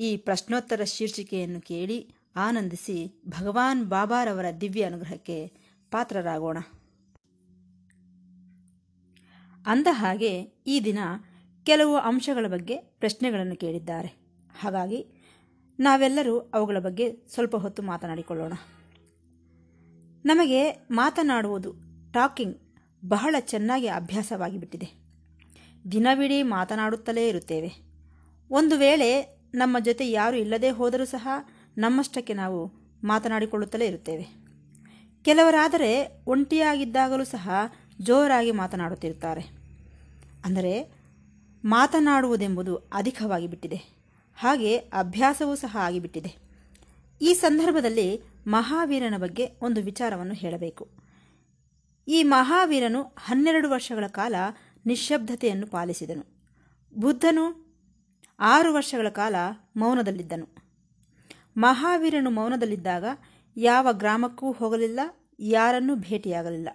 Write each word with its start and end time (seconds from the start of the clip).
ಈ 0.00 0.16
ಪ್ರಶ್ನೋತ್ತರ 0.16 0.84
ಶೀರ್ಷಿಕೆಯನ್ನು 0.84 1.60
ಕೇಳಿ 1.60 2.14
ಆನಂದಿಸಿ 2.36 3.22
ಭಗವಾನ್ 3.28 3.86
ಬಾಬಾರವರ 3.86 4.44
ದಿವ್ಯ 4.60 4.84
ಅನುಗ್ರಹಕ್ಕೆ 4.84 5.52
ಪಾತ್ರರಾಗೋಣ. 5.90 6.58
ಅಂದ 9.66 9.86
ಹಾಗೆ 9.90 10.42
ಈ 10.66 10.80
ದಿನ 10.84 10.98
ಕೆಲವು 11.64 11.96
ಅಂಶಗಳ 11.96 12.46
ಬಗ್ಗೆ 12.48 12.76
ಪ್ರಶ್ನೆಗಳನ್ನು 12.76 13.56
ಕೇಳಿದ್ದಾರೆ. 13.56 14.08
ಹಾಗಾಗಿ 14.60 15.06
ನಾವೆಲ್ಲರೂ 15.80 16.38
ಅವುಗಳ 16.38 16.78
ಬಗ್ಗೆ 16.78 17.26
ಸ್ವಲ್ಪ 17.28 17.56
ಹೊತ್ತು 17.56 17.82
ಮಾತನಾಡಿಕೊಳ್ಳೋಣ. 17.82 18.52
ನಮಗೆ 20.24 20.70
ಮಾತನಾಡುವುದು 20.90 21.74
ಟಾಕಿಂಗ್ 22.12 22.58
ಬಹಳ 23.04 23.34
ಚೆನ್ನಾಗಿ 23.40 23.86
ಅಭ್ಯಾಸವಾಗಿಬಿಟ್ಟಿದೆ. 23.86 25.00
ದಿನವಿಡೀ 25.92 26.42
ಮಾತನಾಡುತ್ತಲೇ 26.42 27.28
ಇರುತ್ತೇವೆ. 27.28 27.72
ಒಂದು 28.50 28.78
ವೇಳೆ 28.78 29.39
ನಮ್ಮ 29.54 29.78
ಜೊತೆ 29.78 30.10
ಯಾರು 30.10 30.36
ಇಲ್ಲದೇ 30.36 30.70
ಹೋದರೂ 30.70 31.04
ಸಹ 31.04 31.28
ನಮ್ಮಷ್ಟಕ್ಕೆ 31.78 32.34
ನಾವು 32.34 32.72
ಮಾತನಾಡಿಕೊಳ್ಳುತ್ತಲೇ 33.04 33.86
ಇರುತ್ತೇವೆ. 33.86 34.28
ಕೆಲವರಾದರೆ 35.24 36.22
ಒಂಟಿಯಾಗಿದ್ದಾಗಲೂ 36.26 37.24
ಸಹ 37.24 37.50
ಜೋರಾಗಿ 38.00 38.50
ಮಾತನಾಡುತ್ತಿರುತ್ತಾರೆ. 38.50 39.40
ಅಂದರೆ 40.44 40.92
ಮಾತನಾಡುವುದೆಂಬುದು 41.64 42.76
ಅಧಿಕವಾಗಿ 42.76 43.46
ಬಿಟ್ಟಿದೆ. 43.46 44.00
ಹಾಗೆ 44.36 44.76
ಅಭ್ಯಾಸವೂ 44.76 45.54
ಸಹ 45.54 45.76
ಆಗಿಬಿಟ್ಟಿದೆ. 45.80 46.36
ಈ 47.22 47.34
ಸಂದರ್ಭದಲ್ಲಿ 47.34 48.20
ಮಹಾವೀರನ 48.46 49.14
ಬಗ್ಗೆ 49.16 49.48
ಒಂದು 49.62 49.82
ವಿಚಾರವನ್ನು 49.82 50.34
ಹೇಳಬೇಕು. 50.34 50.88
ಈ 52.08 52.22
ಮಹಾವೀರನು 52.22 53.02
ಹನ್ನೆರಡು 53.02 53.70
ವರ್ಷಗಳ 53.70 54.06
ಕಾಲ 54.06 54.34
ನಿಶ್ಶಬ್ದತೆಯನ್ನು 54.86 55.66
ಪಾಲಿಸಿದನು. 55.66 56.40
ಬುದ್ಧನು 56.98 57.69
ಆರು 58.40 58.74
ವರ್ಷಗಳ 58.74 59.08
ಕಾಲ 59.08 59.34
ಮೌನದಲ್ಲಿದ್ದನು. 59.76 60.48
ಮಹಾವೀರನು 61.56 62.30
ಮೌನದಲ್ಲಿದ್ದಾಗ 62.30 63.04
ಯಾವ 63.56 63.92
ಗ್ರಾಮಕ್ಕೂ 63.92 64.52
ಹೋಗಲಿಲ್ಲ, 64.52 65.00
ಯಾರನ್ನೂ 65.40 65.96
ಭೇಟಿಯಾಗಲಿಲ್ಲ. 65.96 66.68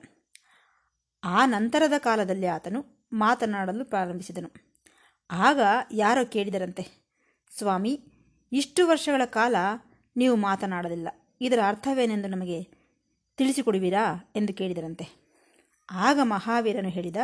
ಆ 1.23 1.45
ನಂತರದ 1.45 1.93
ಕಾಲದಲ್ಲಿ 1.97 2.45
ಆತನು 2.45 3.07
ಮಾತನಾಡಲು 3.13 3.85
ಪ್ರಾರಂಭಿಸಿದನು. 3.85 4.49
ಆಗ 5.31 5.59
ಯಾರೋ 5.91 6.25
ಕೇಳಿದರಂತೆ, 6.25 6.87
ಸ್ವಾಮಿ, 7.57 8.07
ಇಷ್ಟು 8.51 8.87
ವರ್ಷಗಳ 8.87 9.25
ಕಾಲ 9.25 9.55
ನೀವು 10.15 10.35
ಮಾತನಾಡಲಿಲ್ಲ. 10.35 11.07
ಇದರ 11.41 11.59
ಅರ್ಥವೇನೆಂದು 11.67 12.27
ನಮಗೆ 12.27 12.63
ತಿಳಿಸಿಕೊಡುವಿರಾ? 13.37 14.33
ಎಂದು 14.35 14.53
ಕೇಳಿದರಂತೆ. 14.53 15.07
ಆಗ 15.91 16.19
ಮಹಾವೀರನು 16.23 16.89
ಹೇಳಿದ, 16.89 17.15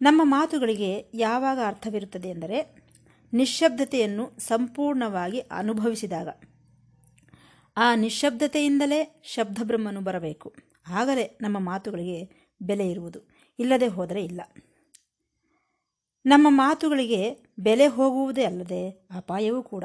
ನಮ್ಮ 0.00 0.20
ಮಾತುಗಳಿಗೆ 0.24 1.10
ಯಾವಾಗ 1.14 1.58
ಅರ್ಥವಿರುತ್ತದೆ 1.66 2.28
ಎಂದರೆ 2.28 2.87
ನಿಶ್ಶಬ್ದತೆಯನ್ನು 3.32 4.38
ಸಂಪೂರ್ಣವಾಗಿ 4.38 5.40
ಅನುಭವಿಸಿದಾಗ. 5.40 6.28
ಆ 7.76 7.94
ನಿಶ್ಶಬ್ದತೆಯಿಂದಲೇ 7.94 9.22
ಶಬ್ದಬ್ರಹ್ಮನು 9.24 10.00
ಬರಬೇಕು. 10.00 10.54
ಆಗಲೇ 10.88 11.38
ನಮ್ಮ 11.40 11.58
ಮಾತುಗಳಿಗೆ 11.58 12.48
ಬೆಲೆ 12.62 12.90
ಇರುವುದು. 12.90 13.20
ಇಲ್ಲದೆ 13.58 13.86
ಹೋದರೆ 13.86 14.24
ಇಲ್ಲ. 14.24 14.40
ನಮ್ಮ 16.26 16.46
ಮಾತುಗಳಿಗೆ 16.50 17.46
ಬೆಲೆ 17.58 17.86
ಹೋಗುವುದೇ 17.86 18.44
ಅಲ್ಲದೆ 18.44 18.90
ಅಪಾಯವೂ 18.90 19.62
ಕೂಡ. 19.62 19.84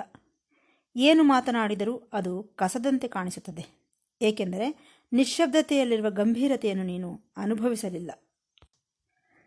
ಏನು 0.96 1.24
ಮಾತನಾಡಿದರೂ 1.24 2.10
ಅದು 2.14 2.44
ಕಸದಂತೆ 2.44 3.08
ಕಾಣಿಸುತ್ತದೆ. 3.08 3.84
ಏಕೆಂದರೆ 4.22 4.98
ನಿಶ್ಶಬ್ದತೆಯಲ್ಲಿರುವ 5.14 6.10
ಗಂಭೀರತೆಯನ್ನು 6.10 6.84
ನೀನು 6.84 7.20
ಅನುಭವಿಸಲಿಲ್ಲ. 7.38 8.12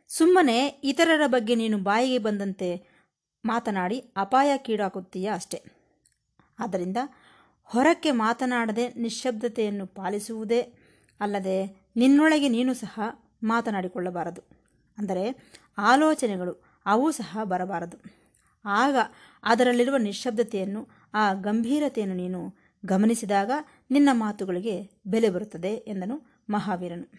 ಸುಮ್ಮನೆ 0.09 0.67
ಇತರರ 0.67 1.23
ಬಗ್ಗೆ 1.27 1.55
ನೀನು 1.55 1.79
ಬಾಯಿಗೆ 1.79 2.19
ಬಂದಂತೆ 2.19 2.96
ಮಾತನಾಡಿ 3.47 4.05
ಅಪಾಯಕ್ಕೀಡಾಗುತ್ತೀಯ 4.17 5.31
ಅಷ್ಟೆ. 5.35 5.65
ಆದ್ದರಿಂದ 6.59 6.97
ಹೊರಕ್ಕೆ 7.63 8.11
ಮಾತನಾಡದೆ 8.11 8.89
ನಿಶ್ಶಬ್ದತೆಯನ್ನು 8.89 9.87
ಪಾಲಿಸುವುದೇ 9.87 10.61
ಅಲ್ಲದೆ 11.21 11.87
ನಿನ್ನೊಳಗೆ 11.97 12.49
ನೀನು 12.49 12.75
ಸಹ 12.75 13.01
ಮಾತನಾಡಿಕೊಳ್ಳಬಾರದು. 13.43 14.43
ಅಂದರೆ 14.99 15.53
ಆಲೋಚನೆಗಳು, 15.79 16.65
ಅವು 16.87 17.11
ಸಹ 17.11 17.39
ಬರಬಾರದು. 17.43 17.99
ಆಗ 18.65 18.97
ಅದರಲ್ಲಿರುವ 19.43 19.97
ನಿಶ್ಶಬ್ದತೆಯನ್ನು, 19.97 20.89
ಆ 21.15 21.33
ಗಂಭೀರತೆಯನ್ನು 21.33 22.15
ನೀನು 22.15 22.55
ಗಮನಿಸಿದಾಗ 22.87 23.51
ನಿನ್ನ 23.91 24.09
ಮಾತುಗಳಿಗೆ 24.13 24.91
ಬೆಲೆ 25.07 25.31
ಬರುತ್ತದೆ 25.31 25.75
ಎಂದನು 25.75 26.45
ಮಹಾವೀರನು. 26.51 27.13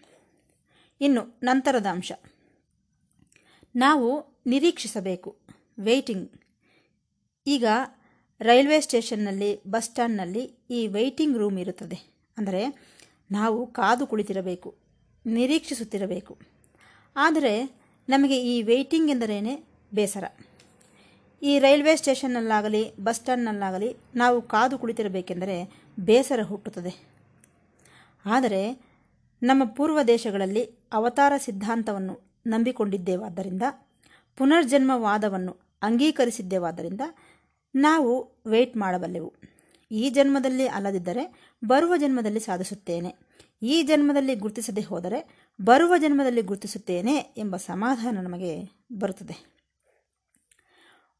ಇನ್ನು 1.00 1.40
ನಂತರದ 1.42 1.86
ಅಂಶ. 1.86 2.12
ನಾವು 3.76 4.40
ನಿರೀಕ್ಷಿಸಬೇಕು. 4.46 5.36
ವೆಯ್ಟಿಂಗ್ 5.80 6.30
ಈಗ 7.46 7.64
ರೈಲ್ವೆ 8.40 8.80
ಸ್ಟೇಷನ್ನಲ್ಲಿ, 8.80 9.62
ಬಸ್ 9.66 9.84
ಸ್ಟ್ಯಾಂಡ್ನಲ್ಲಿ 9.84 10.42
ಈ 10.70 10.86
ವೆಯ್ಟಿಂಗ್ 10.86 11.38
ರೂಮ್ 11.38 11.58
ಇರುತ್ತದೆ. 11.58 12.16
ಅಂದರೆ 12.38 12.62
ನಾವು 13.30 13.66
ಕಾದು 13.66 14.06
ಕುಳಿತಿರಬೇಕು, 14.06 14.74
ನಿರೀಕ್ಷಿಸುತ್ತಿರಬೇಕು. 15.26 16.38
ಆದರೆ 17.16 17.76
ನಮಗೆ 18.08 18.36
ಈ 18.42 18.62
ವೆಯ್ಟಿಂಗ್ 18.62 19.10
ಎಂದರೇನೆ 19.10 19.64
ಬೇಸರ. 19.94 20.24
ಈ 21.42 21.58
ರೈಲ್ವೆ 21.58 21.96
ಸ್ಟೇಷನ್ನಲ್ಲಾಗಲಿ, 21.96 22.96
ಬಸ್ 22.96 23.16
ಸ್ಟ್ಯಾಂಡ್ನಲ್ಲಾಗಲಿ 23.16 23.96
ನಾವು 24.14 24.42
ಕಾದು 24.42 24.78
ಕುಳಿತಿರಬೇಕೆಂದರೆ 24.78 25.86
ಬೇಸರ 26.00 26.42
ಹುಟ್ಟುತ್ತದೆ. 26.42 26.92
ಆದರೆ 28.26 28.62
ನಮ್ಮ 29.42 29.64
ಪೂರ್ವ 29.64 30.02
ದೇಶಗಳಲ್ಲಿ 30.02 30.62
ಅವತಾರ 30.92 31.32
ಸಿದ್ಧಾಂತವನ್ನು 31.36 32.42
ನಂಬಿಕೊಂಡಿದ್ದೇವಾದ್ದರಿಂದ, 32.46 33.62
ಪುನರ್ಜನ್ಮವಾದವನ್ನು 34.36 35.67
ಅಂಗೀಕರಿಸಿದ್ದೇವಾದ್ದರಿಂದ 35.82 37.00
ನಾವು 37.74 38.42
ವೇಟ್ 38.46 38.76
ಮಾಡಬಲ್ಲೆವು. 38.76 39.34
ಈ 39.90 40.10
ಜನ್ಮದಲ್ಲಿ 40.10 40.66
ಅಲ್ಲದಿದ್ದರೆ 40.66 41.54
ಬರುವ 41.64 41.96
ಜನ್ಮದಲ್ಲಿ 41.96 42.40
ಸಾಧಿಸುತ್ತೇನೆ. 42.40 43.14
ಈ 43.62 43.82
ಜನ್ಮದಲ್ಲಿ 43.82 44.34
ಗುರುತಿಸದೆ 44.34 44.80
ಹೋದರೆ 44.80 45.50
ಬರುವ 45.60 45.98
ಜನ್ಮದಲ್ಲಿ 45.98 46.42
ಗುರುತಿಸುತ್ತೇನೆ 46.42 47.16
ಎಂಬ 47.16 47.56
ಸಮಾಧಾನ 47.56 48.20
ನಮಗೆ 48.20 48.70
ಬರುತ್ತದೆ. 48.92 49.58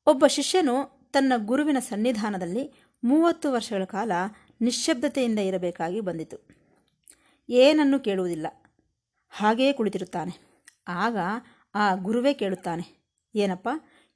ಒಬ್ಬ 0.06 0.26
ಶಿಷ್ಯನು 0.26 1.08
ತನ್ನ 1.12 1.32
ಗುರುವಿನ 1.36 1.78
ಸನ್ನಿಧಾನದಲ್ಲಿ 1.78 2.72
ಮೂವತ್ತು 3.04 3.52
ವರ್ಷಗಳ 3.52 3.84
ಕಾಲ 3.84 4.12
ನಿಶ್ಶಬ್ದತೆಯಿಂದ 4.60 5.38
ಇರಬೇಕಾಗಿ 5.38 6.00
ಬಂದಿತು. 6.00 6.48
ಏನನ್ನು 7.48 8.00
ಕೇಳುವುದಿಲ್ಲ. 8.00 8.46
ಹಾಗೆಯೇ 9.28 9.72
ಕುಳಿತಿರುತ್ತಾನೆ. 9.72 10.64
ಆಗ 10.88 11.16
ಆ 11.74 11.94
ಗುರುವೇ 11.94 12.34
ಕೇಳುತ್ತಾನೆ, 12.34 13.12
ಏನಪ್ಪ 13.34 13.68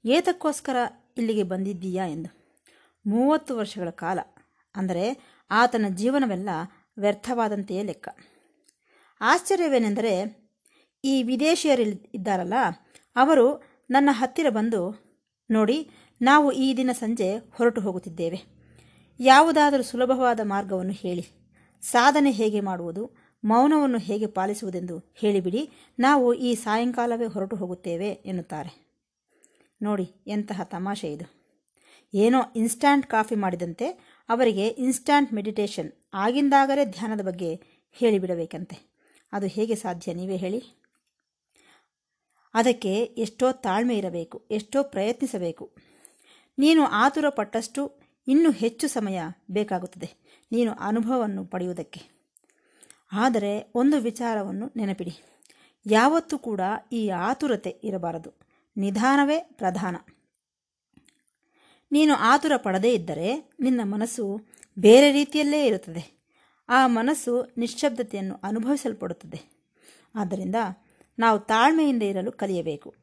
ಏತಕ್ಕೋಸ್ಕರ 0.05 0.77
ಇಲ್ಲಿಗೆ 1.17 1.43
ಬಂದಿದ್ದೀಯಾ 1.43 2.07
ಎಂದು. 2.07 2.59
ಮೂವತ್ತು 3.07 3.57
ವರ್ಷಗಳ 3.57 3.91
ಕಾಲ. 3.91 4.19
ಅಂದರೆ 4.77 5.19
ಆತನ 5.51 5.87
ಜೀವನವೆಲ್ಲ 5.89 6.49
ವ್ಯರ್ಥವಾದಂತೆಯೇ 6.99 7.83
ಲೆಕ್ಕ. 7.83 8.09
ಆಶ್ಚರ್ಯವೇನೆಂದರೆ, 9.21 10.43
ಈ 11.05 11.23
ವಿದೇಶಿಯರಿಲ್ 11.23 12.01
ಇದ್ದಾರಲ್ಲ 12.15 12.55
ಅವರು 13.17 13.63
ನನ್ನ 13.91 14.09
ಹತ್ತಿರ 14.13 14.47
ಬಂದು, 14.51 15.05
ನೋಡಿ, 15.51 15.91
ನಾವು 16.23 16.53
ಈ 16.53 16.77
ದಿನ 16.77 16.91
ಸಂಜೆ 16.93 17.37
ಹೊರಟು 17.37 17.81
ಹೋಗುತ್ತಿದ್ದೇವೆ. 17.81 18.43
ಯಾವುದಾದರೂ 19.21 19.83
ಸುಲಭವಾದ 19.83 20.41
ಮಾರ್ಗವನ್ನು 20.43 20.93
ಹೇಳಿ. 20.93 21.27
ಸಾಧನೆ 21.83 22.31
ಹೇಗೆ 22.31 22.61
ಮಾಡುವುದು, 22.61 23.11
ಮೌನವನ್ನು 23.45 23.99
ಹೇಗೆ 23.99 24.27
ಪಾಲಿಸುವುದೆಂದು 24.27 25.13
ಹೇಳಿಬಿಡಿ. 25.15 25.71
ನಾವು 25.99 26.35
ಈ 26.35 26.55
ಸಾಯಂಕಾಲವೇ 26.55 27.27
ಹೊರಟು 27.27 27.57
ಹೋಗುತ್ತೇವೆ 27.57 28.09
ಎನ್ನುತ್ತಾರೆ. 28.09 28.92
ನೋಡಿ, 29.83 30.07
ಎಂತಹ 30.27 30.63
ತಮಾಷೆ 30.65 31.13
ಇದು. 31.13 31.27
ಏನೋ 32.15 32.41
ಇನ್ಸ್ಟ್ಯಾಂಟ್ 32.57 33.07
ಕಾಫಿ 33.07 33.35
ಮಾಡಿದಂತೆ 33.35 33.87
ಅವರಿಗೆ 34.29 34.69
ಇನ್ಸ್ಟ್ಯಾಂಟ್ 34.69 35.33
ಮೆಡಿಟೇಷನ್ 35.33 35.91
ಆಗಿಂದಾಗಲೇ 36.15 36.85
ಧ್ಯಾನದ 36.85 37.23
ಬಗ್ಗೆ 37.27 37.51
ಹೇಳಿಬಿಡಬೇಕಂತೆ. 37.93 38.77
ಅದು 39.33 39.47
ಹೇಗೆ 39.47 39.75
ಸಾಧ್ಯ 39.75 40.15
ನೀವೇ 40.15 40.37
ಹೇಳಿ. 40.37 40.61
ಅದಕ್ಕೆ 42.55 42.93
ಎಷ್ಟೋ 43.19 43.53
ತಾಳ್ಮೆ 43.53 43.95
ಇರಬೇಕು, 43.99 44.39
ಎಷ್ಟೋ 44.51 44.83
ಪ್ರಯತ್ನಿಸಬೇಕು. 44.83 45.65
ನೀನು 46.59 46.83
ಆತುರ 46.87 47.29
ಪಟ್ಟಷ್ಟು 47.29 47.83
ಇನ್ನೂ 48.29 48.51
ಹೆಚ್ಚು 48.53 48.89
ಸಮಯ 48.89 49.21
ಬೇಕಾಗುತ್ತದೆ, 49.51 50.09
ನೀನು 50.53 50.73
ಅನುಭವವನ್ನು 50.81 51.45
ಪಡೆಯುವುದಕ್ಕೆ. 51.45 52.03
ಆದರೆ 53.13 53.73
ಒಂದು 53.75 53.97
ವಿಚಾರವನ್ನು 54.01 54.67
ನೆನಪಿಡಿ. 54.77 55.15
ಯಾವತ್ತೂ 55.87 56.39
ಕೂಡ 56.39 56.61
ಈ 56.93 57.09
ಆತುರತೆ 57.09 57.71
ಇರಬಾರದು. 57.85 58.31
ನಿಧಾನವೇ 58.77 59.39
ಪ್ರಧಾನ. 59.41 59.97
ನೀನು 61.93 62.15
ಆತುರ 62.15 62.53
ಪಡದೇ 62.57 62.95
ಇದ್ದರೆ 62.95 63.53
ನಿನ್ನ 63.61 63.81
ಮನಸ್ಸು 63.85 64.41
ಬೇರೆ 64.79 65.13
ರೀತಿಯಲ್ಲೇ 65.13 65.67
ಇರುತ್ತದೆ. 65.67 66.23
ಆ 66.69 66.87
ಮನಸ್ಸು 66.87 67.55
ನಿಶ್ಶಬ್ದತೆಯನ್ನು 67.57 68.41
ಅನುಭವಿಸಲ್ಪಡುತ್ತದೆ. 68.43 69.69
ಆದ್ದರಿಂದ 70.15 70.55
ನಾವು 71.19 71.39
ತಾಳ್ಮೆಯಿಂದ 71.39 72.03
ಇರಲು 72.03 72.33
ಕಲಿಯಬೇಕು. 72.33 72.95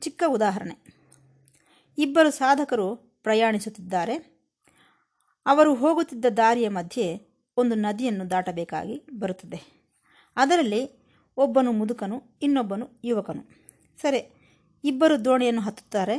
ಚಿಕ್ಕ 0.00 0.22
ಉದಾಹರಣೆ. 0.28 1.00
ಇಬ್ಬರು 1.98 2.30
ಸಾಧಕರು 2.30 2.96
ಪ್ರಯಾಣಿಸುತ್ತಿದ್ದಾರೆ. 2.96 4.40
ಅವರು 5.46 5.74
ಹೋಗುತ್ತಿದ್ದ 5.74 6.24
ದಾರಿಯ 6.24 6.68
ಮಧ್ಯೆ 6.68 7.30
ಒಂದು 7.56 7.74
ನದಿಯನ್ನು 7.74 8.30
ದಾಟಬೇಕಾಗಿ 8.30 9.06
ಬರುತ್ತದೆ. 9.12 9.80
ಅದರಲ್ಲಿ 10.36 11.00
ಒಬ್ಬನು 11.36 11.72
ಮುದುಕನು, 11.72 12.22
ಇನ್ನೊಬ್ಬನು 12.42 13.00
ಯುವಕನು. 13.04 13.42
ಸರಿ 14.00 14.39
ಇಬ್ಬರು 14.84 15.16
ದೋಣಿಯನ್ನು 15.24 15.62
ಹತ್ತುತ್ತಾರೆ. 15.62 16.16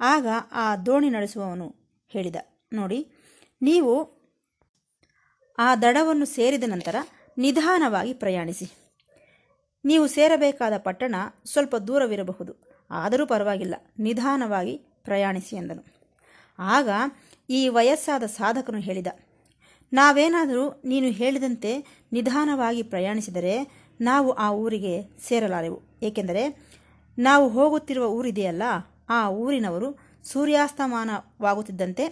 ಆಗ 0.00 0.26
ಆ 0.52 0.66
ದೋಣಿ 0.86 1.08
ನಡೆಸುವವನು 1.10 1.66
ಹೇಳಿದ, 2.10 2.36
ನೋಡಿ, 2.72 3.00
ನೀವು 3.62 3.94
ಆ 5.58 5.68
ದಡವನ್ನು 5.74 6.26
ಸೇರಿದ 6.26 6.66
ನಂತರ 6.66 6.96
ನಿಧಾನವಾಗಿ 7.38 8.12
ಪ್ರಯಾಣಿಸಿ. 8.14 8.66
ನೀವು 9.84 10.04
ಸೇರಬೇಕಾದ 10.06 10.74
ಪಟ್ಟಣ 10.78 11.14
ಸ್ವಲ್ಪ 11.44 11.76
ದೂರವಿರಬಹುದು. 11.76 12.52
ಆದರೂ 12.90 13.24
ಪರವಾಗಿಲ್ಲ, 13.26 13.74
ನಿಧಾನವಾಗಿ 13.98 14.74
ಪ್ರಯಾಣಿಸಿ 15.04 15.54
ಎಂದನು. 15.56 15.82
ಆಗ 16.58 16.88
ಈ 17.50 17.60
ವಯಸ್ಸಾದ 17.68 18.24
ಸಾಧಕನು 18.36 18.80
ಹೇಳಿದ, 18.80 19.06
ನಾವೇನಾದರೂ 19.92 20.64
ನೀನು 20.84 21.08
ಹೇಳಿದಂತೆ 21.10 21.72
ನಿಧಾನವಾಗಿ 22.12 22.82
ಪ್ರಯಾಣಿಸಿದರೆ 22.82 23.54
ನಾವು 24.00 24.30
ಆ 24.44 24.46
ಊರಿಗೆ 24.52 24.94
ಸೇರಲಾರೆವು. 25.28 25.78
ಏಕೆಂದರೆ 26.02 26.42
ನಾವು 27.18 27.48
ಹೋಗುತ್ತಿರುವ 27.48 28.06
ಊರಿದೆಯಲ್ಲ, 28.08 28.62
ಆ 29.08 29.30
ಊರಿನವರು 29.30 29.88
ಸೂರ್ಯಾಸ್ತಮಾನವಾಗುತ್ತಿದ್ದಂತೆ 30.22 32.04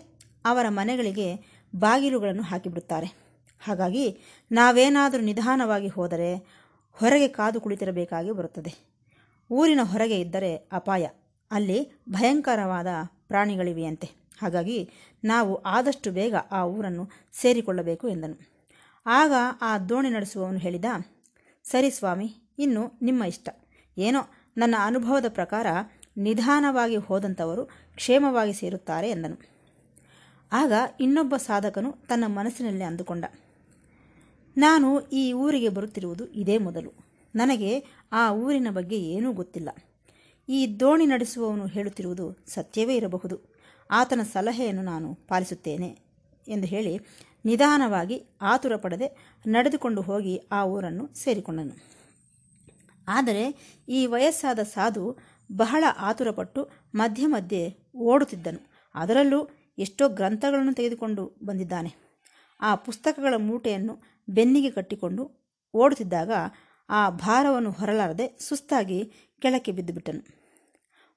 ಅವರ 0.45 0.67
ಮನೆಗಳಿಗೆ 0.69 1.29
ಬಾಗಿಲುಗಳನ್ನು 1.77 2.43
ಹಾಕಿಬಿಡುತ್ತಾರೆ. 2.43 3.09
ಹಾಗಾಗಿ 3.63 4.07
ನಾವೇನಾದರೂ 4.53 5.23
ನಿಧಾನವಾಗಿ 5.23 5.89
ಹೋದರೆ 5.89 6.31
ಹೊರಗೆ 6.97 7.29
ಕಾದು 7.29 7.61
ಕುಳಿತಿರಬೇಕಾಗಿ 7.61 8.31
ಬರುತ್ತದೆ. 8.31 8.73
ಊರಿನ 9.51 9.81
ಹೊರಗೆ 9.83 10.21
ಇದ್ದರೆ 10.21 10.57
ಅಪಾಯ, 10.73 11.05
ಅಲ್ಲಿ 11.51 11.79
ಭಯಂಕರವಾದ 12.11 12.87
ಪ್ರಾಣಿಗಳಿವೆಯಂತೆ. 13.29 14.09
ಹಾಗಾಗಿ 14.43 14.79
ನಾವು 15.25 15.53
ಆದಷ್ಟು 15.63 16.11
ಬೇಗ 16.11 16.35
ಆ 16.53 16.61
ಊರನ್ನು 16.67 17.05
ಸೇರಿಕೊಳ್ಳಬೇಕು 17.33 18.09
ಎಂದನು. 18.09 18.37
ಆಗ 19.07 19.33
ಆ 19.63 19.79
ದೋಣಿ 19.79 20.11
ನಡೆಸುವವನು 20.11 20.59
ಹೇಳಿದ, 20.59 20.85
ಸರಿ 21.65 21.91
ಸ್ವಾಮಿ, 21.91 22.29
ಇನ್ನು 22.59 22.83
ನಿಮ್ಮ 23.03 23.25
ಇಷ್ಟ. 23.25 23.49
ಏನೋ 23.99 24.21
ನನ್ನ 24.57 24.75
ಅನುಭವದ 24.81 25.29
ಪ್ರಕಾರ 25.29 25.67
ನಿಧಾನವಾಗಿ 26.17 26.97
ಹೋದಂಥವರು 26.97 27.65
ಕ್ಷೇಮವಾಗಿ 27.95 28.53
ಸೇರುತ್ತಾರೆ 28.53 29.11
ಎಂದನು. 29.11 29.37
ಆಗ 30.53 30.73
ಇನ್ನೊಬ್ಬ 31.01 31.37
ಸಾಧಕನು 31.37 31.91
ತನ್ನ 32.09 32.25
ಮನಸ್ಸಿನಲ್ಲಿ 32.27 32.85
ಅಂದುಕೊಂಡ, 32.85 33.25
ನಾನು 34.57 35.01
ಈ 35.01 35.33
ಊರಿಗೆ 35.33 35.69
ಬರುತ್ತಿರುವುದು 35.69 36.27
ಇದೇ 36.27 36.59
ಮೊದಲು. 36.59 36.93
ನನಗೆ 37.35 37.85
ಆ 38.13 38.33
ಊರಿನ 38.33 38.69
ಬಗ್ಗೆ 38.71 38.99
ಏನೂ 39.01 39.33
ಗೊತ್ತಿಲ್ಲ. 39.33 39.71
ಈ 40.49 40.61
ದೋಣಿ 40.81 41.07
ನಡೆಸುವವನು 41.07 41.67
ಹೇಳುತ್ತಿರುವುದು 41.67 42.27
ಸತ್ಯವೇ 42.47 42.97
ಇರಬಹುದು. 42.97 43.37
ಆತನ 43.91 44.21
ಸಲಹೆಯನ್ನು 44.33 44.83
ನಾನು 44.83 45.15
ಪಾಲಿಸುತ್ತೇನೆ 45.29 45.99
ಎಂದು 46.49 46.67
ಹೇಳಿ 46.67 47.01
ನಿಧಾನವಾಗಿ 47.45 48.17
ಆತುರ 48.43 48.77
ಪಡದೆ 48.77 49.09
ನಡೆದುಕೊಂಡು 49.47 50.03
ಹೋಗಿ 50.03 50.39
ಆ 50.53 50.65
ಊರನ್ನು 50.65 51.07
ಸೇರಿಕೊಂಡನು. 51.15 51.94
ಆದರೆ 53.09 53.77
ಈ 53.89 54.07
ವಯಸ್ಸಾದ 54.07 54.59
ಸಾಧು 54.59 55.19
ಬಹಳ 55.53 55.85
ಆತುರಪಟ್ಟು 55.99 56.71
ಮಧ್ಯೆ 56.95 57.27
ಮಧ್ಯೆ 57.27 57.77
ಓಡುತ್ತಿದ್ದನು. 57.97 58.91
ಅದರಲ್ಲೂ 58.95 59.49
ಎಷ್ಟೋ 59.79 60.09
ಗ್ರಂಥಗಳನ್ನು 60.09 60.75
ತೆಗೆದುಕೊಂಡು 60.75 61.37
ಬಂದಿದ್ದಾನೆ. 61.45 61.95
ಆ 62.61 62.75
ಪುಸ್ತಕಗಳ 62.75 63.35
ಮೂಟೆಯನ್ನು 63.37 64.03
ಬೆನ್ನಿಗೆ 64.29 64.71
ಕಟ್ಟಿಕೊಂಡು 64.71 65.31
ಓಡುತ್ತಿದ್ದಾಗ 65.75 66.31
ಆ 66.91 67.11
ಭಾರವನ್ನು 67.11 67.71
ಹೊರಲಾರದೆ 67.71 68.39
ಸುಸ್ತಾಗಿ 68.41 69.13
ಕೆಳಕ್ಕೆ 69.41 69.73
ಬಿದ್ದುಬಿಟ್ಟನು. 69.73 70.45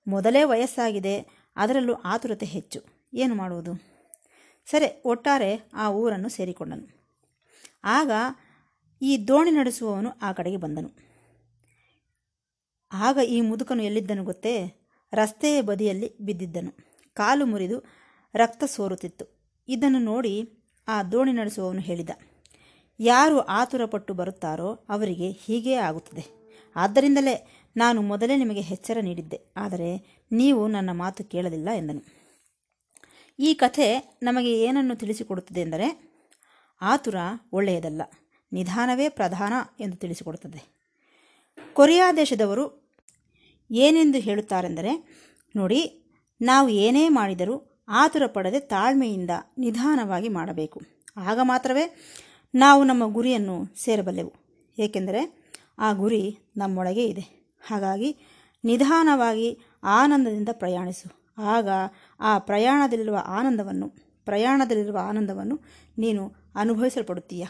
ಮೊದಲೇ 0.07 0.43
ವಯಸ್ಸಾಗಿದೆ, 0.43 1.45
ಅದರಲ್ಲೂ 1.55 1.93
ಆತುರತೆ 1.93 2.45
ಹೆಚ್ಚು. 2.45 3.09
ಏನು 3.13 3.35
ಮಾಡುವುದು? 3.35 3.73
ಸರಿ, 4.69 5.01
ಒಟ್ಟಾರೆ 5.05 5.69
ಆ 5.73 5.89
ಊರನ್ನು 5.89 6.29
ಸೇರಿಕೊಂಡನು. 6.29 6.97
ಆಗ 7.83 8.11
ಈ 9.01 9.27
ದೋಣಿ 9.27 9.51
ನಡೆಸುವವನು 9.51 10.09
ಆ 10.21 10.31
ಕಡೆಗೆ 10.31 10.57
ಬಂದನು. 10.57 11.06
ಆಗ 12.97 13.17
ಈ 13.27 13.41
ಮುದುಕನು 13.41 13.83
ಎಲ್ಲಿದ್ದನು 13.83 14.23
ಗೊತ್ತೇ? 14.23 14.83
ರಸ್ತೆಯ 15.13 15.61
ಬದಿಯಲ್ಲಿ 15.61 16.17
ಬಿದ್ದಿದ್ದನು. 16.17 16.71
ಕಾಲು 17.13 17.45
ಮುರಿದು 17.45 17.77
ರಕ್ತ 18.35 18.63
ಸೋರುತ್ತಿತ್ತು. 18.63 19.25
ಇದನ್ನು 19.67 19.99
ನೋಡಿ 19.99 20.33
ಆ 20.87 21.03
ದೋಣಿ 21.03 21.31
ನಡೆಸುವವನು 21.31 21.79
ಹೇಳಿದ, 21.79 22.09
ಯಾರು 22.99 23.39
ಆತುರಪಟ್ಟು 23.39 24.13
ಬರುತ್ತಾರೋ 24.13 24.69
ಅವರಿಗೆ 24.89 25.29
ಹೀಗೇ 25.31 25.73
ಆಗುತ್ತದೆ. 25.73 26.23
ಆದ್ದರಿಂದಲೇ 26.75 27.65
ನಾನು 27.77 28.01
ಮೊದಲೇ 28.01 28.35
ನಿಮಗೆ 28.35 28.59
ಎಚ್ಚರ 28.59 28.97
ನೀಡಿದ್ದೆ. 29.01 29.39
ಆದರೆ 29.57 29.89
ನೀವು 30.31 30.67
ನನ್ನ 30.67 30.91
ಮಾತು 30.91 31.23
ಕೇಳಲಿಲ್ಲ 31.23 31.69
ಎಂದನು. 31.75 32.01
ಈ 33.39 33.53
ಕಥೆ 33.53 34.17
ನಮಗೆ 34.23 34.59
ಏನನ್ನು 34.59 34.95
ತಿಳಿಸಿಕೊಡುತ್ತದೆ 34.95 35.61
ಎಂದರೆ, 35.61 35.87
ಆತುರ 36.81 37.15
ಒಳ್ಳೆಯದಲ್ಲ, 37.53 38.01
ನಿಧಾನವೇ 38.53 39.09
ಪ್ರಧಾನ 39.09 39.53
ಎಂದು 39.79 39.97
ತಿಳಿಸಿಕೊಡುತ್ತದೆ. 39.97 40.61
ಕೊರಿಯಾ 41.73 42.13
ದೇಶದವರು 42.13 42.86
ಏನೆಂದು 43.71 44.17
ಹೇಳುತ್ತಾರೆಂದರೆ, 44.17 45.07
ನೋಡಿ, 45.55 46.03
ನಾವು 46.41 46.69
ಏನೇ 46.69 47.09
ಮಾಡಿದರೂ 47.09 47.85
ಆತುರ 47.87 48.23
ಪಡದೆ 48.27 48.59
ತಾಳ್ಮೆಯಿಂದ 48.59 49.29
ನಿಧಾನವಾಗಿ 49.57 50.29
ಮಾಡಬೇಕು. 50.29 50.81
ಆಗ 51.17 51.39
ಮಾತ್ರವೇ 51.43 51.95
ನಾವು 52.55 52.83
ನಮ್ಮ 52.83 53.13
ಗುರಿಯನ್ನು 53.13 53.83
ಸೇರಬಲ್ಲೆವು. 53.83 54.33
ಏಕೆಂದರೆ, 54.79 55.47
ಆ 55.79 55.93
ಗುರಿ 55.93 56.37
ನಮ್ಮೊಳಗೆ 56.57 57.05
ಇದೆ. 57.05 57.55
ಹಾಗಾಗಿ 57.67 58.17
ನಿಧಾನವಾಗಿ 58.63 59.59
ಆನಂದದಿಂದ 59.83 60.49
ಪ್ರಯಾಣಿಸು. 60.51 61.33
ಆಗ 61.37 61.67
ಆ 62.19 62.39
ಪ್ರಯಾಣದಲ್ಲಿರುವ 62.39 63.17
ಆನಂದವನ್ನು 63.25 63.89
ಪ್ರಯಾಣದಲ್ಲಿರುವ 64.25 64.97
ಆನಂದವನ್ನು 65.01 65.59
ನೀನು 65.97 66.31
ಅನುಭವಿಸಲ್ಪಡುತ್ತೀಯ? 66.55 67.45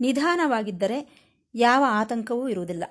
ನಿಧಾನವಾಗಿದ್ದರೆ 0.00 1.24
ಯಾವ 1.54 1.84
ಆತಂಕವೂ 1.88 2.48
ಇರುವುದಿಲ್ಲ. 2.48 2.84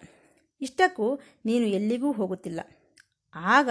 ಇಷ್ಟಕ್ಕೂ 0.64 1.08
ನೀನು 1.46 1.66
ಎಲ್ಲಿಗೂ 1.66 2.12
ಹೋಗುತ್ತಿಲ್ಲ. 2.12 2.60
ಆಗ 3.36 3.70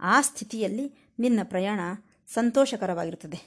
ಆ 0.00 0.20
ಸ್ಥಿತಿಯಲ್ಲಿ 0.20 0.86
ನಿನ್ನ 1.18 1.40
ಪ್ರಯಾಣ 1.42 1.80
ಸಂತೋಷಕರವಾಗಿರುತ್ತದೆ. 2.26 3.40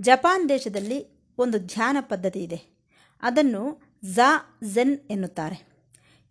ಜಪಾನ್ 0.00 0.48
ದೇಶದಲ್ಲಿ 0.48 1.06
ಒಂದು 1.38 1.58
ಧ್ಯಾನ 1.58 1.96
ಪದ್ಧತಿ 2.00 2.40
ಇದೆ. 2.42 2.60
ಅದನ್ನು 3.22 3.62
ಝಾ 4.04 4.60
ಝೆನ್ 4.64 4.98
ಎನ್ನುತ್ತಾರೆ. 5.10 5.58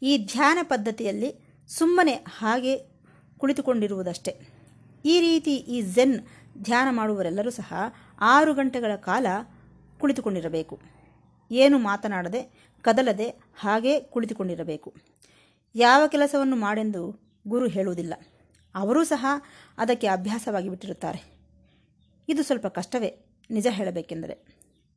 ಈ 0.02 0.18
ಧ್ಯಾನ 0.18 0.58
ಪದ್ಧತಿಯಲ್ಲಿ 0.64 1.30
ಸುಮ್ಮನೆ 1.68 2.14
ಹಾಗೆ 2.14 2.74
ಕುಳಿತುಕೊಂಡಿರುವುದಷ್ಟೇ. 3.38 4.34
ಈ 5.06 5.20
ರೀತಿ 5.20 5.56
ಈ 5.56 5.82
ಝೆನ್ 5.82 6.20
ಧ್ಯಾನ 6.64 6.88
ಮಾಡುವರೆಲ್ಲರೂ 6.96 7.50
ಸಹ 7.50 7.74
ಆರು 8.22 8.54
ಗಂಟೆಗಳ 8.54 8.96
ಕಾಲ 8.96 9.25
ಕುಳಿತುಕೊಂಡಿರಬೇಕು. 10.00 10.80
ಏನು 11.52 11.78
ಮಾತನಾಡದೆ, 11.78 12.42
ಕದಲದೆ 12.82 13.30
ಹಾಗೇ 13.60 14.00
ಕುಳಿತುಕೊಂಡಿರಬೇಕು. 14.00 14.94
ಯಾವ 15.75 16.08
ಕೆಲಸವನ್ನು 16.08 16.56
ಮಾಡೆಂದು 16.56 17.20
ಗುರು 17.48 17.68
ಹೇಳುವುದಿಲ್ಲ. 17.68 18.13
ಅವರೂ 18.75 19.04
ಸಹ 19.04 19.25
ಅದಕ್ಕೆ 19.78 20.08
ಅಭ್ಯಾಸವಾಗಿ 20.08 20.70
ಬಿಟ್ಟಿರುತ್ತಾರೆ 20.70 21.38
ಇದು 22.30 22.44
ಸ್ವಲ್ಪ 22.44 22.68
ಕಷ್ಟವೇ, 22.68 23.25
ನಿಜ 23.51 23.68
ಹೇಳಬೇಕೆಂದರೆ. 23.70 24.36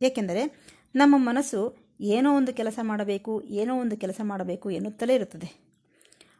ಏಕೆಂದರೆ 0.03 0.67
ನಮ್ಮ 0.95 1.15
ಮನಸ್ಸು 1.19 1.77
ಏನೋ 2.01 2.37
ಒಂದು 2.37 2.53
ಕೆಲಸ 2.53 2.79
ಮಾಡಬೇಕು, 2.83 3.43
ಏನೋ 3.43 3.81
ಒಂದು 3.81 3.97
ಕೆಲಸ 3.97 4.21
ಮಾಡಬೇಕು 4.23 4.71
ಎನ್ನುತ್ತಲೇ 4.71 5.15
ಇರುತ್ತದೆ. 5.15 5.65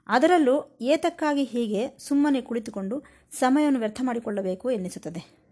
ಅದರಲ್ಲೂ 0.09 0.79
ಏತಕ್ಕಾಗಿ 0.81 1.45
ಹೀಗೆ 1.45 1.99
ಸುಮ್ಮನೆ 1.99 2.41
ಕುಳಿತುಕೊಂಡು 2.41 3.03
ಸಮಯವನ್ನು 3.33 3.79
ವ್ಯರ್ಥ 3.79 4.01
ಮಾಡಿಕೊಳ್ಳಬೇಕು 4.03 4.71
ಎನ್ನಿಸುತ್ತದೆ. 4.71 5.45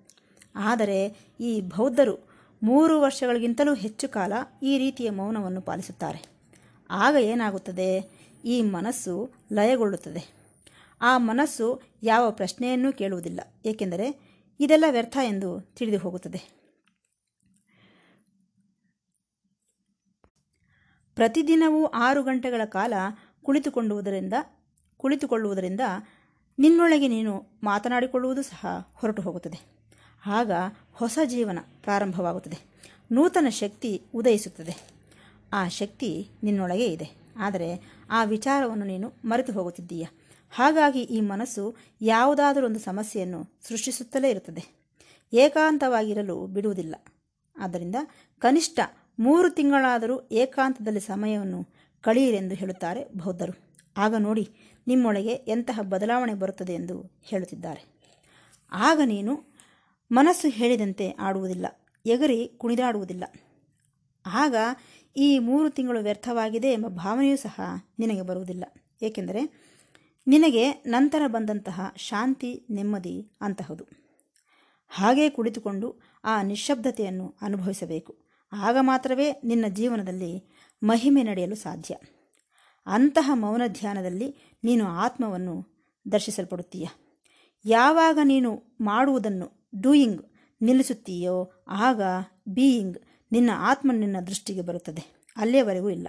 ಆದರೆ 0.54 1.16
ಈ 1.40 1.60
ಬೌದ್ಧರು 1.60 2.28
ಮೂರು 2.62 3.00
ವರ್ಷಗಳಿಗಿಂತಲೂ 3.00 3.74
ಹೆಚ್ಚು 3.74 4.08
ಕಾಲ 4.08 4.32
ಈ 4.62 4.78
ರೀತಿಯ 4.78 5.10
ಮೌನವನ್ನು 5.10 5.60
ಪಾಲಿಸುತ್ತಾರೆ. 5.60 6.22
ಆಗ 6.90 7.14
ಏನಾಗುತ್ತದೆ? 7.14 8.21
ಈ 8.44 8.62
ಮನಸ್ಸು 8.62 9.32
ಲಯಗೊಳ್ಳುತ್ತದೆ. 9.52 10.42
ಆ 11.00 11.18
ಮನಸ್ಸು 11.18 11.82
ಯಾವ 12.02 12.30
ಪ್ರಶ್ನೆಯನ್ನೂ 12.30 12.92
ಕೇಳುವುದಿಲ್ಲ. 12.92 13.40
ಏಕೆಂದರೆ 13.66 14.32
ಇದೆಲ್ಲ 14.60 14.84
ವ್ಯರ್ಥ 14.90 15.18
ಎಂದು 15.24 15.60
ತಿಳಿದು 15.60 15.98
ಹೋಗುತ್ತದೆ. 15.98 16.62
ಪ್ರತಿದಿನವೂ 21.14 21.86
ಆರು 21.86 22.22
ಗಂಟೆಗಳ 22.22 22.60
ಕಾಲ 22.64 22.92
ಕುಳಿತುಕೊಳ್ಳುವುದರಿಂದ 23.42 24.32
ಕುಳಿತುಕೊಳ್ಳುವುದರಿಂದ 24.96 25.80
ನಿನ್ನೊಳಗೆ 26.58 27.08
ನೀನು 27.08 27.46
ಮಾತನಾಡಿಕೊಳ್ಳುವುದು 27.62 28.42
ಸಹ 28.42 28.66
ಹೊರಟು 28.94 29.22
ಹೋಗುತ್ತದೆ. 29.22 29.88
ಆಗ 30.26 30.50
ಹೊಸ 30.92 31.18
ಜೀವನ 31.24 31.58
ಪ್ರಾರಂಭವಾಗುತ್ತದೆ. 31.82 32.58
ನೂತನ 33.12 33.46
ಶಕ್ತಿ 33.48 34.02
ಉದಯಿಸುತ್ತದೆ. 34.14 34.76
ಆ 35.52 35.68
ಶಕ್ತಿ 35.68 36.28
ನಿನ್ನೊಳಗೆ 36.42 36.92
ಇದೆ. 36.92 37.21
ಆದರೆ 37.36 37.80
ಆ 38.10 38.24
ವಿಚಾರವನ್ನು 38.24 38.84
ನೀನು 38.84 39.12
ಮರೆತು 39.24 39.52
ಹೋಗುತ್ತಿದ್ದೀಯ? 39.52 40.06
ಹಾಗಾಗಿ 40.50 41.02
ಈ 41.02 41.20
ಮನಸ್ಸು 41.20 41.76
ಯಾವುದಾದರೂ 42.00 42.66
ಒಂದು 42.66 42.80
ಸಮಸ್ಯೆಯನ್ನು 42.80 43.58
ಸೃಷ್ಟಿಸುತ್ತಲೇ 43.68 44.30
ಇರುತ್ತದೆ. 44.30 44.82
ಏಕಾಂತವಾಗಿರಲು 45.32 46.46
ಬಿಡುವುದಿಲ್ಲ. 46.46 46.94
ಆದ್ದರಿಂದ 47.56 47.96
ಕನಿಷ್ಠ 48.38 48.80
ಮೂರು 49.18 49.50
ತಿಂಗಳಾದರೂ 49.50 50.28
ಏಕಾಂತದಲ್ಲಿ 50.32 51.00
ಸಮಯವನ್ನು 51.00 51.68
ಕಳೆಯಿರೆಂದು 52.00 52.54
ಹೇಳುತ್ತಾರೆ 52.54 53.04
ಬೌದ್ಧರು. 53.04 53.52
ಆಗ 53.96 54.14
ನೋಡಿ, 54.18 54.48
ನಿಮ್ಮೊಳಗೆ 54.86 55.32
ಎಂತಹ 55.32 55.80
ಬದಲಾವಣೆ 55.82 56.34
ಬರುತ್ತದೆ 56.34 56.74
ಎಂದು 56.74 57.20
ಹೇಳುತ್ತಿದ್ದಾರೆ. 57.22 57.84
ಆಗ 58.72 59.00
ನೀನು 59.04 59.44
ಮನಸ್ಸು 60.12 60.48
ಹೇಳಿದಂತೆ 60.48 61.10
ಆಡುವುದಿಲ್ಲ, 61.10 61.66
ಎಗರಿ 62.06 62.48
ಕುಣಿದಾಡುವುದಿಲ್ಲ. 62.58 63.24
ಆಗ 64.26 64.54
ಈ 65.16 65.38
ಮೂರು 65.38 65.70
ತಿಂಗಳು 65.70 66.02
ವ್ಯರ್ಥವಾಗಿದೆ 66.02 66.72
ಎಂಬ 66.72 66.86
ಭಾವನೆಯೂ 66.86 67.36
ಸಹ 67.36 67.60
ನಿನಗೆ 67.98 68.22
ಬರುವುದಿಲ್ಲ. 68.22 68.64
ಏಕೆಂದರೆ 69.02 69.72
ನಿನಗೆ 70.26 70.70
ನಂತರ 70.70 71.22
ಬಂದಂತಹ 71.26 71.80
ಶಾಂತಿ, 71.96 72.66
ನೆಮ್ಮದಿ 72.70 73.30
ಅಂತಹದು. 73.40 73.86
ಹಾಗೇ 74.88 75.30
ಕುಳಿತುಕೊಂಡು 75.30 76.00
ಆ 76.24 76.42
ನಿಶ್ಶಬ್ದತೆಯನ್ನು 76.42 77.34
ಅನುಭವಿಸಬೇಕು. 77.42 78.16
ಆಗ 78.52 78.76
ಮಾತ್ರವೇ 78.80 79.32
ನಿನ್ನ 79.44 79.64
ಜೀವನದಲ್ಲಿ 79.68 80.56
ಮಹಿಮೆ 80.82 81.22
ನಡೆಯಲು 81.22 81.54
ಸಾಧ್ಯ. 81.54 81.96
ಅಂತಹ 82.86 83.30
ಮೌನ 83.34 83.62
ಧ್ಯಾನದಲ್ಲಿ 83.66 84.56
ನೀನು 84.64 84.86
ಆತ್ಮವನ್ನು 84.86 85.86
ದರ್ಶಿಸಲ್ಪಡುತ್ತೀಯ. 86.12 86.86
ಯಾವಾಗ 87.64 88.18
ನೀನು 88.24 88.62
ಮಾಡುವುದನ್ನು 88.80 89.70
ಡೂಯಿಂಗ್ 89.80 90.22
ನಿಲ್ಲಿಸುತ್ತೀಯೋ, 90.62 91.64
ಆಗ 91.68 92.00
ಬೀಯಿಂಗ್ 92.48 92.98
ನಿನ್ನ 93.32 93.50
ಆತ್ಮ 93.54 93.90
ನಿನ್ನ 93.94 94.16
ದೃಷ್ಟಿಗೆ 94.26 94.62
ಬರುತ್ತದೆ. 94.62 95.26
ಅಲ್ಲಿಯವರೆಗೂ 95.36 95.90
ಇಲ್ಲ. 95.90 96.08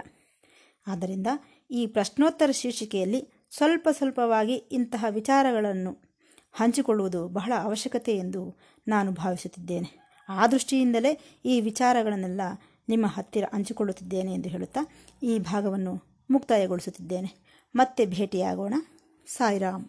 ಆದ್ದರಿಂದ 0.86 1.26
ಈ 1.70 1.86
ಪ್ರಶ್ನೋತ್ತರ 1.86 2.50
ಶೀರ್ಷಿಕೆಯಲ್ಲಿ 2.50 3.46
ಸ್ವಲ್ಪ 3.50 3.88
ಸ್ವಲ್ಪವಾಗಿ 3.92 4.54
ಇಂತಹ 4.54 5.04
ವಿಚಾರಗಳನ್ನು 5.10 6.14
ಹಂಚಿಕೊಳ್ಳುವುದು 6.52 7.28
ಬಹಳ 7.28 7.52
ಅವಶ್ಯಕತೆ 7.62 8.16
ಎಂದು 8.16 8.58
ನಾನು 8.88 9.12
ಭಾವಿಸುತ್ತಿದ್ದೇನೆ. 9.12 10.04
ಆ 10.28 10.46
ದೃಷ್ಟಿಯಿಂದಲೇ 10.46 11.20
ಈ 11.44 11.60
ವಿಚಾರಗಳನ್ನೆಲ್ಲ 11.60 12.40
ನಿಮ್ಮ 12.88 13.06
ಹತ್ತಿರ 13.06 13.44
ಹಂಚಿಕೊಳ್ಳುತ್ತಿದ್ದೇನೆ 13.54 14.34
ಎಂದು 14.34 14.48
ಹೇಳುತ್ತಾ 14.48 14.80
ಈ 15.22 15.38
ಭಾಗವನ್ನು 15.38 16.24
ಮುಕ್ತಾಯಗೊಳಿಸುತ್ತಿದ್ದೇನೆ. 16.30 17.60
ಮತ್ತೆ 17.76 18.06
ಭೇಟಿಯಾಗೋಣ. 18.06 18.74
ಸಾಯಿರಾಮ್. 19.26 19.88